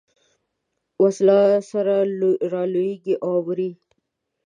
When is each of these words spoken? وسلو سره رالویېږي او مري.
وسلو 1.01 1.41
سره 1.71 1.95
رالویېږي 2.51 3.15
او 3.25 3.33
مري. 3.47 3.69